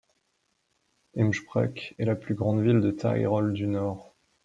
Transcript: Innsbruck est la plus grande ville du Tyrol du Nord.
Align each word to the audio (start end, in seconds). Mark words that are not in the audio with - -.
Innsbruck 1.15 1.93
est 1.99 2.05
la 2.05 2.15
plus 2.15 2.33
grande 2.33 2.63
ville 2.63 2.81
du 2.81 2.95
Tyrol 2.95 3.53
du 3.53 3.67
Nord. 3.67 4.15